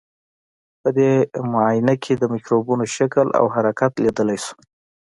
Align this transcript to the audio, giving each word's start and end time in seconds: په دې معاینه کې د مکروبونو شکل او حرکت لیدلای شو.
په 0.81 0.89
دې 0.97 1.11
معاینه 1.51 1.95
کې 2.03 2.13
د 2.17 2.23
مکروبونو 2.33 2.85
شکل 2.95 3.27
او 3.39 3.45
حرکت 3.55 3.91
لیدلای 4.03 4.39
شو. 4.45 4.55